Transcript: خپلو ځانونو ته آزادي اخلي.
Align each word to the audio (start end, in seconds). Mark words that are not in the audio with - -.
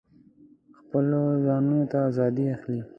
خپلو 0.79 1.19
ځانونو 1.45 1.81
ته 1.91 1.97
آزادي 2.09 2.45
اخلي. 2.55 2.81